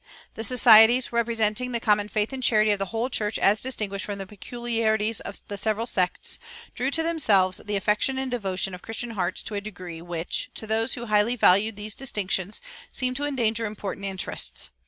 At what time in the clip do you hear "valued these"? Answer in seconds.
11.35-11.93